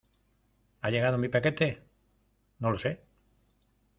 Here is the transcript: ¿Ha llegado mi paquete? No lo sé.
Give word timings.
¿Ha 0.81 0.89
llegado 0.89 1.19
mi 1.19 1.29
paquete? 1.29 1.83
No 2.57 2.71
lo 2.71 2.79
sé. 2.79 3.01